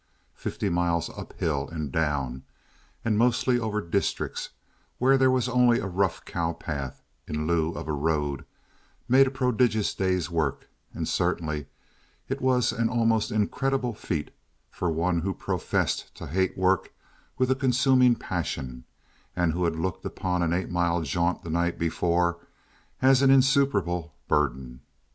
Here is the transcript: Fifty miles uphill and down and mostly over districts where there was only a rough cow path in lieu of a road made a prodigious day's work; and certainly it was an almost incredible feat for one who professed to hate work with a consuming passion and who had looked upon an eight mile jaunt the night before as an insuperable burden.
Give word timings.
Fifty 0.33 0.67
miles 0.67 1.11
uphill 1.15 1.67
and 1.69 1.91
down 1.91 2.41
and 3.05 3.19
mostly 3.19 3.59
over 3.59 3.81
districts 3.81 4.49
where 4.97 5.15
there 5.15 5.29
was 5.29 5.47
only 5.47 5.77
a 5.77 5.85
rough 5.85 6.25
cow 6.25 6.53
path 6.53 7.03
in 7.27 7.45
lieu 7.45 7.73
of 7.73 7.87
a 7.87 7.91
road 7.93 8.43
made 9.07 9.27
a 9.27 9.29
prodigious 9.29 9.93
day's 9.93 10.27
work; 10.27 10.67
and 10.91 11.07
certainly 11.07 11.67
it 12.27 12.41
was 12.41 12.71
an 12.71 12.89
almost 12.89 13.29
incredible 13.31 13.93
feat 13.93 14.31
for 14.71 14.89
one 14.89 15.19
who 15.19 15.35
professed 15.35 16.15
to 16.15 16.25
hate 16.25 16.57
work 16.57 16.91
with 17.37 17.51
a 17.51 17.55
consuming 17.55 18.15
passion 18.15 18.85
and 19.35 19.53
who 19.53 19.65
had 19.65 19.75
looked 19.75 20.03
upon 20.03 20.41
an 20.41 20.51
eight 20.51 20.71
mile 20.71 21.03
jaunt 21.03 21.43
the 21.43 21.49
night 21.51 21.77
before 21.77 22.39
as 23.03 23.21
an 23.21 23.29
insuperable 23.29 24.15
burden. 24.27 24.81